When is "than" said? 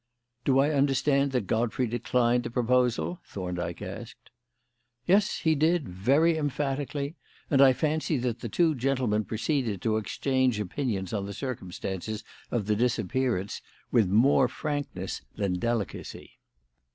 15.35-15.59